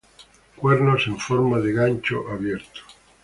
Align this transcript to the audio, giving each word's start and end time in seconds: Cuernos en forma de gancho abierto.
Cuernos 0.55 1.05
en 1.05 1.19
forma 1.19 1.59
de 1.59 1.73
gancho 1.73 2.27
abierto. 2.31 2.81